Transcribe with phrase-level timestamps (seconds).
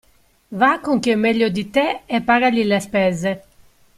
[0.61, 3.43] Va con chi è meglio di te e pagagli le spese.